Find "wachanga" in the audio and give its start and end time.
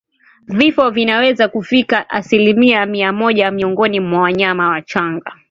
4.69-5.33